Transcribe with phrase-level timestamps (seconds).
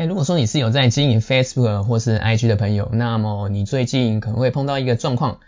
[0.00, 5.40] 哎，如果说你是有在经营 Facebook 或是 IG 的朋友，那么你最近可能会碰到一个状况，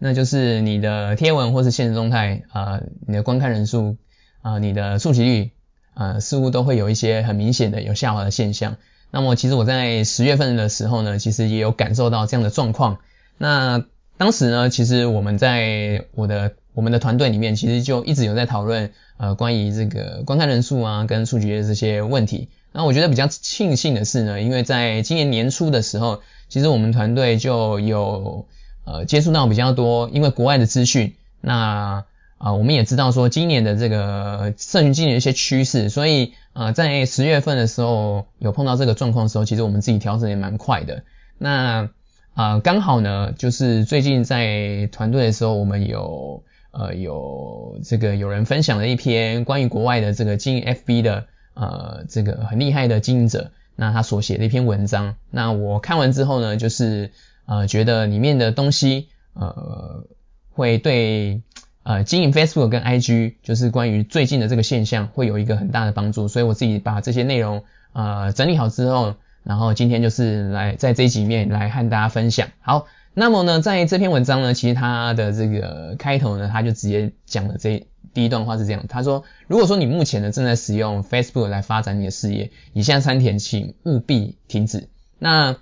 [0.00, 3.98] 那就是你的贴文或是现实动态啊，你的观看人数
[4.42, 5.50] 啊，你的触及率
[5.94, 8.78] 啊，似乎都会有一些很明显的有下滑的现象。
[9.12, 12.98] 那么其实我在十月份的时候呢，其实也有感受到这样的状况。
[13.38, 13.84] 那
[14.16, 22.48] 当时呢，其实我们在我的我们的团队里面，其实就一直有在讨论呃关于这个观看人数啊跟数据的这些问题。
[22.72, 28.46] 那我觉得比较庆幸的是呢，因为在今年年初的时候，其实我们团队就有
[28.86, 31.12] 呃接触到比较多，因为国外的资讯，
[31.42, 32.02] 那
[32.38, 41.02] 啊我们也知道说今年的这个社群经营一些趋势，所以呃在十月份的时候有碰到这个状况的时候，其实我们自己调整也蛮快的。
[41.36, 41.90] 那
[42.32, 51.26] 啊刚好呢，就是最近在团队的时候，我们有呃有这个有人分享了一篇关于国外的这个经营 FB 的。
[51.52, 57.10] 呃，这个很厉害的经营者，那他所写的一篇文章，那我看完之后呢，就是
[57.44, 60.06] 呃，觉得里面的东西，呃，
[60.52, 61.42] 会对
[61.82, 72.48] 呃经营 Facebook 跟 IG，就是关于最近的这个现象，会有一个很大的帮助，所以我自己把这些内容呃整理好之后，然后今天就是来在这一集面来和大家分享。
[72.60, 77.86] 好，那么呢，在这篇文章呢，其实它的这个开头呢，他就直接讲了这。
[78.12, 84.88] 第一段话是这样，他说：“如果说你目前呢正在使用 Facebook 来发展你的事业，以下三点请务必停止。”
[85.20, 85.56] 那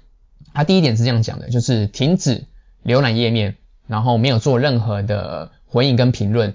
[0.55, 2.45] 他第一点是这样讲的，就是停止
[2.83, 6.55] 浏览页面，然后没有做任何的回应跟评论。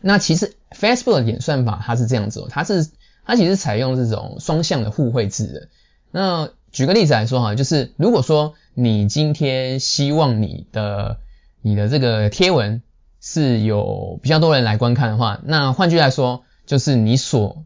[0.00, 2.88] 那其实 Facebook 的演算法它是这样子，它是
[3.24, 5.68] 它其实采用这种双向的互惠制的。
[6.12, 11.20] 那举个例子来说哈，就是如果说你今天希望你的
[11.62, 12.82] 你的这个贴文。
[13.26, 17.64] 是有比较多人来观看的话，那换句来说，就是你所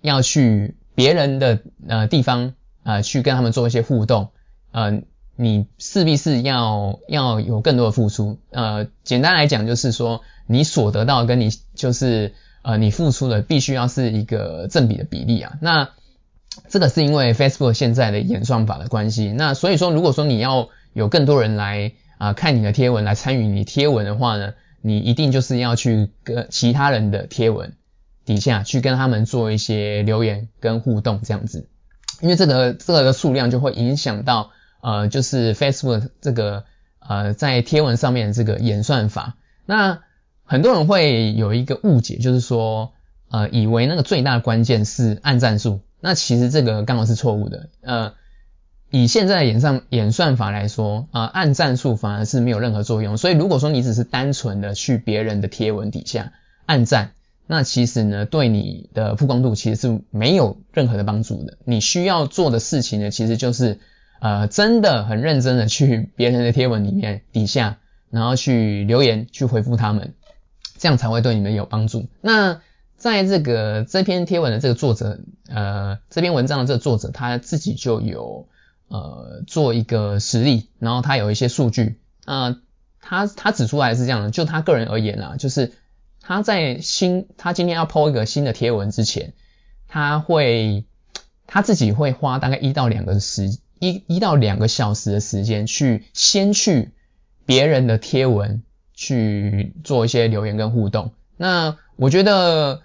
[0.00, 4.30] 要去别人的呃地方啊，去跟他们做一些互动，
[4.72, 5.02] 呃，
[5.36, 8.38] 你势必是要要有更多的付出。
[8.50, 12.32] 呃，简单来讲就是说，你所得到跟你就是
[12.62, 15.58] 呃你付出的必须要是一个正比的比例啊。
[15.60, 15.90] 那
[16.68, 19.32] 这个是因为 Facebook 现在的演算法的关系。
[19.32, 24.54] 那所以说，如果说你要有更多人来啊看你的贴文，来参与你贴文的话呢？
[24.86, 27.72] 你一定就是要去跟其他人的贴文
[28.26, 31.68] 底下去跟他们做一些留言跟互动这样子，
[32.20, 34.50] 因为这个这个的数量就会影响到
[34.82, 36.64] 呃就是 Facebook 这个
[36.98, 39.36] 呃在贴文上面这个演算法。
[39.64, 40.00] 那
[40.44, 42.92] 很多人会有一个误解，就是说
[43.34, 48.12] 呃以为那个最大的关键是按赞数，那其实这个刚好是错误的，呃。
[48.90, 53.16] 以现在的演算演算法来说，啊，按赞数反而是没有任何作用。
[53.16, 56.32] 所以如果说你只是单纯的去别人的贴文底下
[56.64, 57.10] 按赞，
[57.48, 61.58] 那其实呢，对你的曝光度其实是没有任何的帮助的。
[61.64, 63.80] 你需要做的事情呢，其实就是，
[64.20, 67.78] 呃，真的很认真的去 别人的贴文里面底下，
[68.10, 70.14] 然后去留言去回复他们，
[70.78, 72.06] 这样才会对你们有帮助。
[72.20, 72.60] 那
[73.12, 78.48] 在这个这篇贴文的这个作者，呃，这篇文章的这个作者他自己就有。
[78.86, 82.60] 呃，做一个实例，然后他有一些数据，呃，
[83.00, 85.72] 他他指出来是这样的，就他个人而言啊，就是
[86.20, 89.32] 他在新他今天要 po 一个新的贴文之前，
[89.88, 90.84] 他会
[91.46, 93.48] 他自己会花大概一到两个时
[93.80, 96.92] 一一到两个小时的时间去先去
[97.46, 98.62] 别人的贴文
[98.92, 101.12] 去做一些留言跟互动。
[101.36, 102.82] 那我觉得，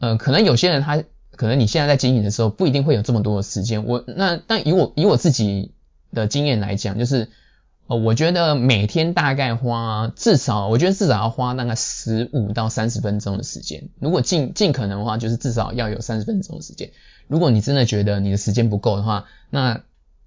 [0.00, 1.04] 呃，可能有些人他。
[1.36, 5.72] 可能你现在在经营的时候不一定会有这么多的时间，我那但以我以我自己
[6.12, 7.30] 的经验来讲，就是
[7.86, 16.90] 呃我觉得每天大概花至少我觉得至少要花大概十五到三十分钟的时间，如果尽尽可能的话，就是至少要有三十分钟的时间。
[17.26, 19.80] 如果你真的觉得你的时间不够的话，那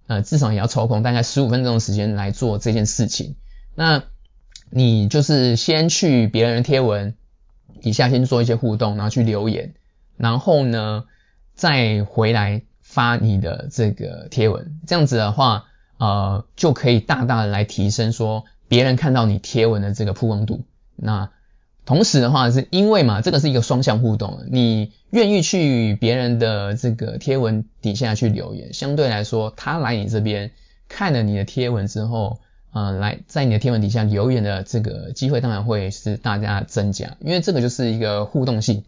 [0.08, 3.36] 呃至少也要抽空大概十五分钟的时间来做这件事情。
[3.76, 4.02] 那
[4.72, 7.14] 你就是先去别人贴文
[7.82, 9.74] 底下先做一些互动，然后去留言。
[10.18, 11.06] 然后呢，
[11.56, 15.66] 再回来发你的这个贴文，这样子的话，
[15.98, 20.64] 呃，就可以大大的来提升说别人看到你贴文的这个曝光度。
[20.96, 21.32] 那
[21.86, 30.52] 同时的话，是因为嘛，这个是一个双向互动，你愿意去别人的这个贴文底下去留言，相对来说，他来你这边
[30.88, 32.40] 看了你的贴文之后，
[32.74, 38.84] 呃，来在你的贴文底下留言的这个机会，当然会是大家增加，因为这个就是一个互动性。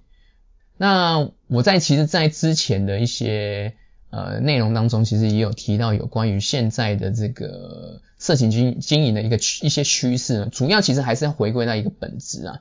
[0.77, 3.75] 那我在其实，在之前的一些
[4.09, 12.59] 呃内容当中，其实也有提到有关于现在的这个色情经经营的一个一些趋势，主要其实还是要回归到一个本质啊，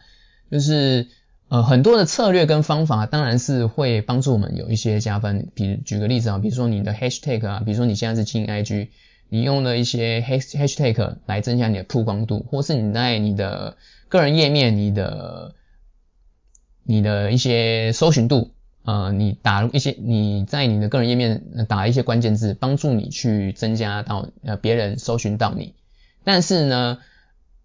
[0.51, 1.09] 就是
[1.49, 5.49] 呃，很多的策略跟方法当然是会帮助我们有一些加分。
[5.55, 8.89] 比如举个例子啊，比如说你的 hashtag 啊，比如说你现在是经营 IG，
[9.29, 13.77] 你用了一些 hashtag 来增加你的曝光度，或是你在你的
[14.09, 15.55] 个人页面、你的
[16.85, 18.53] 你的一些搜寻度，
[18.85, 25.75] 呃，你打一些你在你的个人页面打一些关键字，帮助你去增加到呃别人搜寻到你。
[26.23, 26.99] 但是呢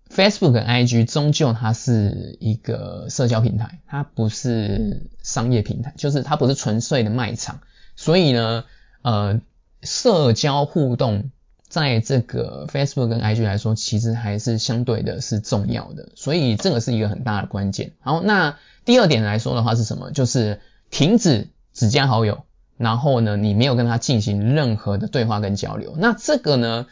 [0.10, 7.62] ？Facebook 跟 IG 终究它是一个社交平台，它不是商业平台，就是它不是纯粹的卖场。
[7.96, 8.66] 所以呢，
[9.04, 9.40] 呃，
[9.84, 11.30] 社交互动
[11.70, 16.10] 在这个 Facebook 跟 IG 来说，其实还是相对的是重要的。
[16.16, 17.94] 所以这个是一个很大的关键。
[18.02, 20.12] 好，那第二点来说的话是什么？
[20.12, 22.44] 就是停止只加好友，
[22.76, 25.96] 然后呢，你没有跟他进行任何的对话跟交流。
[25.98, 26.88] 那这个呢？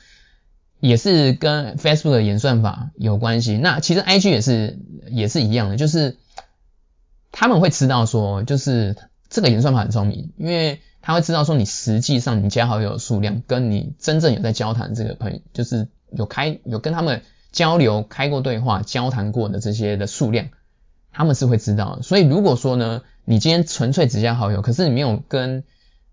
[0.79, 3.57] 也是跟 Facebook 的演算法有关系。
[3.57, 4.77] 那其实 IG 也是
[5.09, 6.17] 也是一样的，就是
[7.31, 8.95] 他们会知道说，就是
[9.27, 17.21] 这个演算法很聪明，因为他会知道说你实际上你加好友的数量，跟你真正有在交谈这个朋友，就是有开有跟他们
[17.53, 20.49] 交流、开过对话、交谈过的这些的数量，
[21.13, 22.01] 他们是会知道的。
[22.01, 25.63] 所以如果说呢，你今天纯粹只加好友，可是你没有跟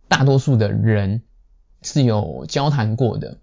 [0.07, 1.23] 大多数的人
[1.83, 3.39] 是有交谈过的，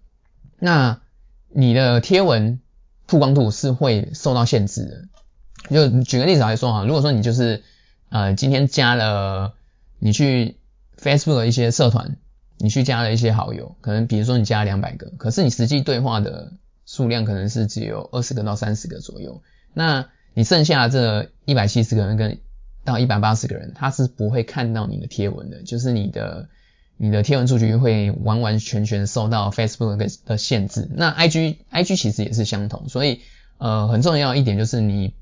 [0.57, 1.01] 那
[1.49, 2.61] 你的贴文
[3.07, 5.69] 曝光度是会受到限制的。
[5.69, 7.61] 就举个例子来说哈，如果说你就是
[8.07, 9.51] 呃今天加了
[9.99, 10.55] 你去
[11.01, 12.17] Facebook 的一些社团，
[12.57, 16.53] 你去加了一些好友，可能比如说你加了两百个，可是你实际对话的
[16.85, 19.41] 数量可能是只有二十个到三十个左右，
[19.73, 22.39] 那你剩下这一百七十个人跟
[22.83, 26.49] 到一百八十个人，他是不会看到你的贴文的，就是你的。
[26.97, 33.21] 你的贴文数据会完完全全受到 Facebook 的限制，那 IG IG 其实也是相同，所以
[33.57, 35.15] 呃很重要一点就是你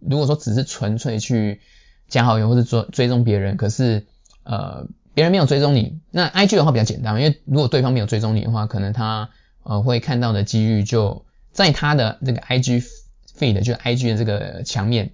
[0.00, 1.60] 如果说只是纯粹去
[2.08, 4.06] 加好友或者追追踪别人，可是
[4.48, 9.30] 呃别人没有追踪你，那 IG 的话比较简单，因为如果对方没有追踪你的话，可能他
[9.62, 12.84] 呃会看到的几率就在他的这个 IG
[13.38, 15.12] feed 就 IG 的这个墙面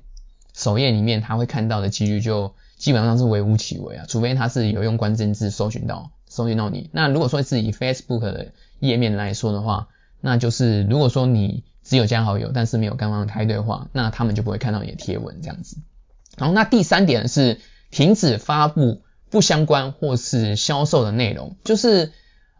[0.55, 2.55] 首页里面，他会看到的几率就。
[2.77, 6.91] 基本上是微乎其微啊，除非他是有用关键字搜寻到搜寻到你。
[6.93, 8.49] 那如果说是以 Facebook 的
[8.79, 9.89] 页面来说的话，
[10.21, 15.79] 那就是如果说你只有加好友，但是没有刚刚开对话，那他们就不会看到你的贴文这样子。
[16.37, 17.61] 然后那第三点是
[17.91, 19.01] 停止发布
[19.35, 22.13] 不相关或是销售的内容，就是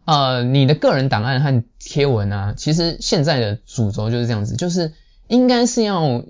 [0.03, 4.93] 呃你的个人档案和贴文啊，其实现在的主轴就是这样子，就是
[5.27, 6.23] 应该是要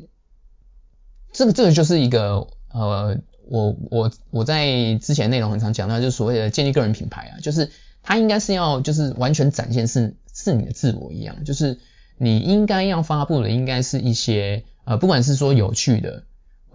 [1.33, 3.17] 这个这个就是一个呃。
[3.47, 7.69] 我我我在之前内容很常讲到，就是所谓的建立个人品牌啊，就是
[8.01, 11.77] 它应该是要就是完全展现是是你的自我一样，就是
[12.17, 16.23] 你应该要发布的应该是一些呃不管是说有趣的，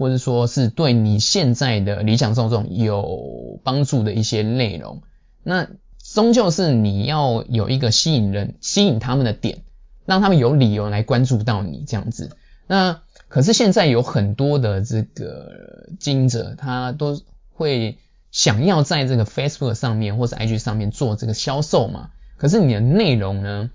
[0.01, 5.03] 或者说是对你现在的理想受众有帮助的一些内容，
[5.45, 5.69] 那
[5.99, 9.63] 终究是你要有一个吸引人吸引他们的点，
[10.07, 12.37] 让他们有理由来关注到你这样子，
[12.67, 13.03] 那。
[13.29, 17.21] 可是现在有很多的这个经营者，他都
[17.53, 17.99] 会
[18.33, 22.11] 想要在这个 Facebook 上面或者 IG 上面做这个销售嘛。
[22.39, 23.71] 可是你的内容呢，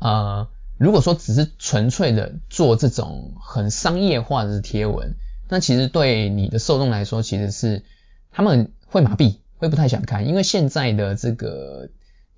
[0.00, 0.48] 呃，
[0.78, 5.16] 如果说只是纯粹的做这种很商业化的贴文，
[5.48, 7.82] 那其实对你的受众来说，其实是
[8.30, 11.88] 他们会麻痹，会不太想看，因为现在的这个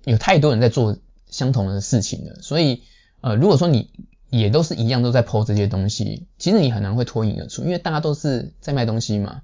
[0.03, 0.97] 有太多人在做
[1.29, 2.41] 相同的事情了。
[2.41, 2.81] 所以，
[3.21, 3.91] 呃，如果说你
[4.29, 6.25] 也都是一样，都在剖这些东西。
[6.37, 9.41] 其实你很难会脱颖而出，因为大家都是在卖东西嘛。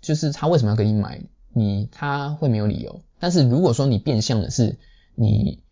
[0.00, 1.20] 就是他为什么要给你买？
[1.52, 3.00] 你他会没有理由。
[3.18, 4.76] 但是如果说你变相的是
[5.14, 5.64] 你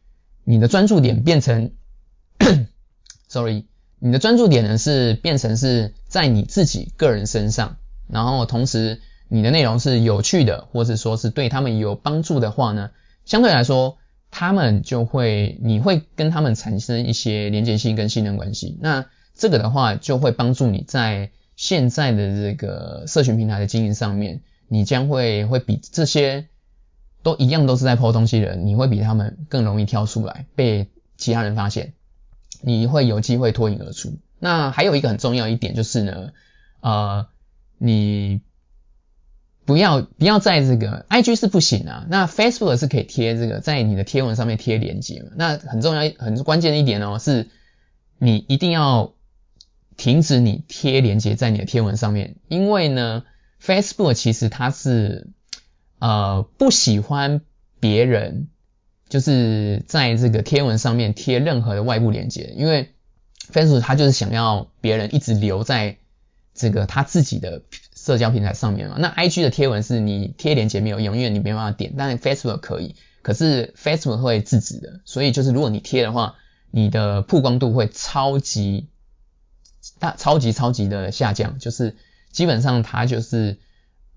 [0.42, 1.70] 你的专注点变成
[3.28, 3.66] sorry，
[3.98, 7.76] 你的专注点呢是变成是在你自己个人身上，
[8.08, 12.90] 然后同时你的内容是有趣的，或者说是对他们有帮助的话呢，
[13.24, 13.98] 相对来说。
[14.36, 18.76] 他们就会，你会跟他们产生一些连接性跟信任关系。
[18.80, 26.48] 那这个的话，就会帮助你在现在的这个社群平台的经营上面，你将会会比这些
[27.22, 31.92] 都一样都是在抛东西的人，你会比他们更容易挑出来被其他人发现，
[32.64, 34.18] 你会有机会脱颖而出。
[34.38, 36.32] 那还有一个很重要一点就是呢，
[36.80, 37.28] 呃，
[37.78, 38.40] 你。
[39.66, 45.30] 不要不要在这个 IG 是不行啊，那 Facebook 是可以贴这个在你的贴文上面贴链接嘛？
[45.36, 47.48] 那很重要很关键的一点哦，是
[48.18, 49.14] 你一定要
[49.96, 53.24] 停止你贴链接在你的贴文上面，因为呢
[53.58, 55.30] ，Facebook 其实它是
[55.98, 57.40] 呃不喜欢
[57.80, 58.48] 别人
[59.14, 62.90] 就是在这个贴文上面贴任何的外部链接，因为
[63.52, 65.98] Facebook 它就是想要别人一直留在。
[66.56, 67.62] 这个他自己的
[67.96, 68.94] 社交平台上面嘛。
[68.96, 76.36] 那 IG 的贴文是你贴链接没有用，因为你没办法点，但 Facebook 可以，可是 Facebook 会制止的，所以就是如果你贴的话，
[76.70, 78.86] 你的曝光度会超级
[79.98, 81.96] 大，超级超级的下降，就是
[82.30, 83.58] 基本上它就是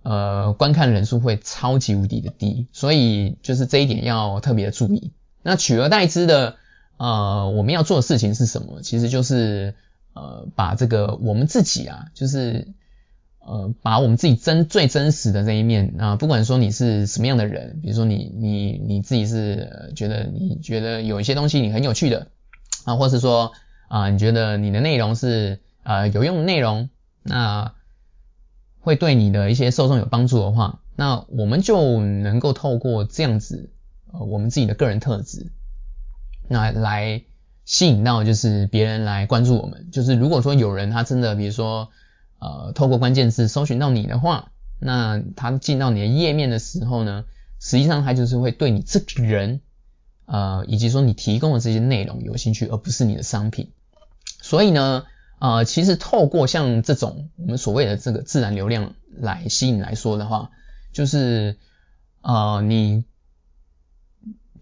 [0.08, 5.12] 呃观看人数会超级无敌的低，所以就是这一点要特别注意。
[5.44, 6.56] 那取而代之的。
[7.00, 8.82] 呃，我们要做的事情是什么？
[8.82, 9.76] 其实就是
[10.16, 12.70] 呃，把这个我们自己啊，就是
[13.38, 22.30] 呃，把我们自己真最真实的这一面啊，不管说你是什么样的人，比如说你你你自己是觉得你觉得有一些东西你很有趣的
[22.86, 23.52] 啊，或是说
[23.90, 26.90] 啊，你觉得你的内容是呃有用的内容，
[27.22, 27.74] 那
[28.88, 33.70] 会对你的一些受众有帮助的话，那我们就能够透过这样子
[34.14, 35.52] 呃我们自己的个人特质。
[36.48, 37.24] 那来
[37.66, 41.90] 吸引到就是别人来关注我们，就是如果说有人他真的比如说
[42.40, 47.26] 呃透过关键字搜寻到你的话，那他进到你的页面的时候呢，
[47.60, 49.60] 实际上他就是会对你这个人
[50.28, 53.72] 呃以及说你提供的这些内容有兴趣，而不是你的商品。
[54.40, 55.04] 所以呢
[55.40, 60.52] 呃其实透过像这种我们所谓的这个自然流量来吸引来说的话，
[60.94, 61.58] 就是
[62.22, 63.06] 呃你。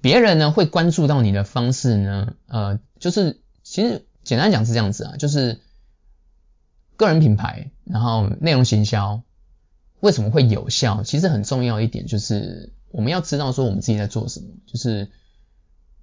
[0.01, 5.60] 别人呢会关注到你的方式呢，呃，就是其实简单讲是这样子啊，就是
[6.96, 9.24] 个人品牌，然后内容行销
[10.01, 11.01] 为什么会有效？
[11.01, 15.10] 其实很重要一点就是我们要知道说我们自己在做什么，就是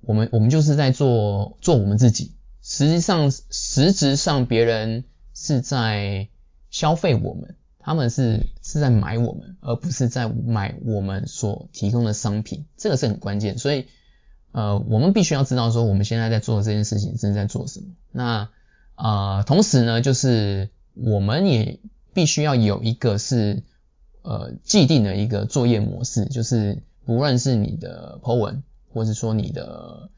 [0.01, 5.05] 我们我们就是在做做我们自己，实际上实质上别人
[5.35, 6.29] 是在
[6.71, 13.87] 消费我们，他们是是在买我们，而不是在买我们所提供的商品，这个是很关键，所以。
[14.55, 17.87] 呃，我们必须要知道说我们现在在做的这件事情正在做什么。
[18.11, 18.51] 那
[18.97, 21.81] 呃，同时呢，就是我们也
[22.13, 23.63] 必须要有一个是
[24.21, 30.11] 呃既定的一个作业模式，就是不论是你的 Po 文，或是说你的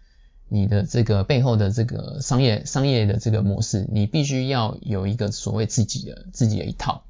[0.49, 7.05] 你的这个背后的这个商业商业的这个模式，你必须要有一个所谓自己的自己的一套。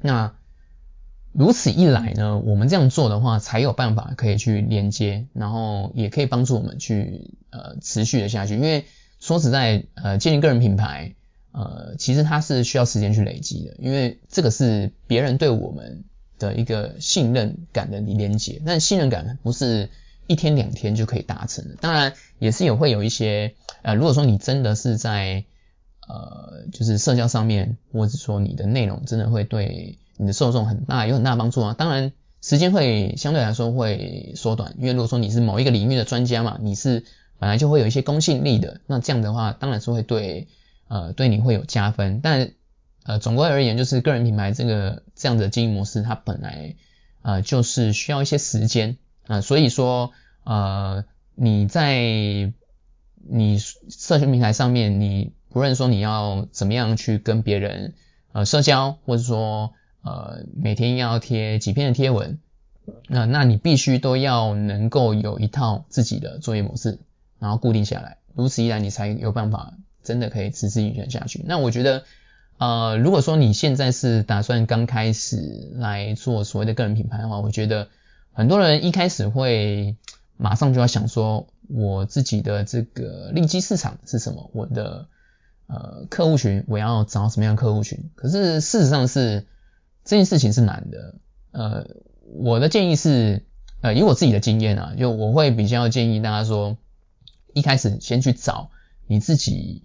[0.00, 0.34] 那
[1.32, 8.54] 如此一来呢，我们这样做的话，才有办法可以去连接，然后也可以帮助我们去呃持续的下去。
[8.54, 8.84] 因为
[9.18, 11.14] 说实在，呃，建立个人品牌，
[11.52, 16.04] 呃，其实它是需要时间去累积的，因为这个是别人对我们
[16.38, 18.60] 的一个信任感的连接。
[18.66, 19.88] 但信任感不是
[20.32, 21.76] 一天两天就可以达成的。
[21.80, 25.44] 当然，也是有会有一些呃，如果说你真的是在
[26.08, 29.98] 呃，就是社交上面，或者说你的内容真的会对。
[30.18, 31.74] 你的受众很大，有很大帮助啊。
[31.76, 32.12] 当然，
[32.42, 37.02] 时间会相对来说会缩短，因为如果说你是某一个领域的专家嘛，你是
[37.38, 40.46] 本来就会有一些公信力的，那这样的话当然是会对
[40.86, 42.20] 呃对你会有加分。
[42.22, 42.52] 但
[43.04, 46.76] 呃总归而言，就是个人品牌这个这样的经营模式，它本来
[47.22, 50.12] 呃就是需要一些时间啊，所以说
[50.44, 52.52] 呃你在
[53.28, 57.94] 你社群平台上面，你不论说你要怎么样去跟别人
[58.32, 62.40] 呃社交，或者说呃，每天要贴几篇的贴文，
[63.06, 66.98] 那那你必须都要能够有一套自己的作业模式，
[67.38, 71.44] 然后固定下来，如此一来你才有办法真的可以持之以恒下去。
[71.46, 72.02] 那我觉得，
[72.58, 77.86] 呃，如果说你现在是打算刚开始来做所谓的个人品牌的话，我觉得
[78.32, 79.96] 很多人一开始会
[80.36, 84.50] 马上就要想说，我自己的这个利基市场是什么？
[84.52, 85.08] 我的
[85.66, 88.10] 呃客户群我要找什么样的客户群？
[88.14, 89.46] 可是事实上是。
[90.04, 91.14] 这件事情是难的，
[91.52, 91.86] 呃，
[92.24, 93.46] 我的建议是，
[93.82, 96.76] 呃，以我自己的经验啊，就我会比较建议大家说，
[97.54, 98.72] 一开始先去找
[99.06, 99.84] 你自己，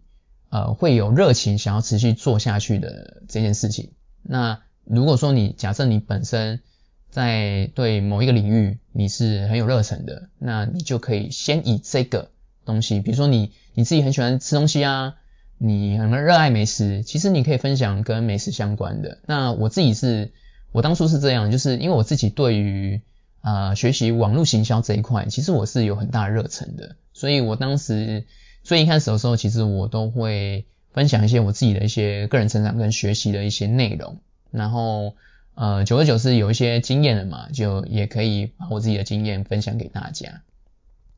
[0.49, 3.91] 呃，会有热情想要持续做下去的这件事情。
[4.23, 6.61] 那如果说你假设你本身
[7.09, 12.31] 在对某一个领域你是很有热忱的，那你就可以先以这个
[12.65, 15.15] 东西，比如说你你自己很喜欢吃东西啊。
[15.59, 19.17] 你很热爱美食，其实你可以分享跟美食相关的。
[19.25, 20.31] 那我自己是，
[20.71, 23.01] 我当初是这样，就是因为我自己对于
[23.41, 26.95] 啊学习网络行销这一块，其实我是有很大热忱的。
[27.11, 28.27] 所以我当时
[28.61, 34.19] 最一开始的时候，其实我都会分享一些我自己的一些个人成长跟学习的一些内容。
[34.51, 35.15] 然后
[35.57, 40.41] 呃，久而久之有一些经验了嘛，就也可以把我自己的经验分享给大家。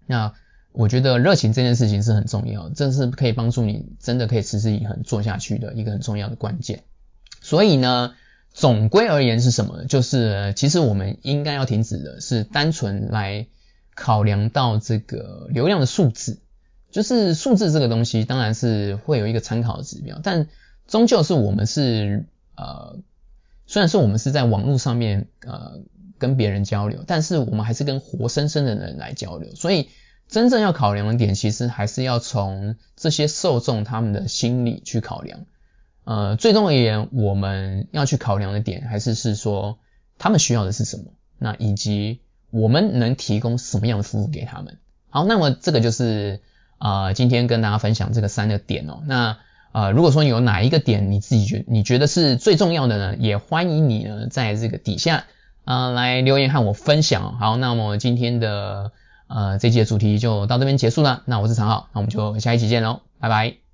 [0.07, 0.33] 那。
[0.71, 6.83] 我觉得热情这件事情是很重要，这是可以帮助你真的可以持之以恒做下去的一个很重要的关键。
[7.41, 8.13] 所以呢，
[8.53, 9.85] 总归而言是什么？
[9.85, 13.47] 就是其实我们应该要停止的是单纯来
[13.95, 16.37] 考量到这个流量的数字，
[16.91, 20.47] 就是数字这个东西当然是会有一个参考的指标，但
[20.87, 22.99] 终究是我们是呃，
[23.69, 25.79] 虽然说我们是在网络上面呃
[26.17, 29.89] 跟别人交流，但是我们还是跟活生生的人来交流，所以
[30.27, 35.45] 真正要考量的点，其实还是要从这些受众他们的心理去考量。
[36.03, 39.77] 呃，最终而言，我们要去考量的点，还是是说
[40.17, 44.79] 他们需要的是什么，那以及我们能提供什么样的服务给他们。
[45.11, 46.41] 好，那么这个就是
[46.79, 49.03] 啊，今天跟大家分享这个三个点哦。
[49.05, 49.37] 那
[49.71, 55.25] 呃，如果说有哪一个点你自己觉你觉得是最重要的呢，也欢迎你呢在这个底下
[55.63, 57.37] 啊来留言和我分享。
[57.37, 58.91] 好，那么今天的
[59.27, 61.21] 呃这期的主题就到这边结束了。
[61.25, 63.68] 那我是常浩，那我们就下一期见喽，拜拜。